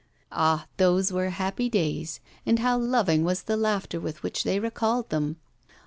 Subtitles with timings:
[0.31, 0.65] Ah!
[0.77, 5.35] those were happy days, and how loving was the laughter with which they recalled them.